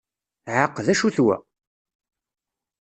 Ɛaq, 0.55 0.75
D 0.85 0.87
acu 0.93 1.09
d 1.15 1.17
wa? 1.25 1.37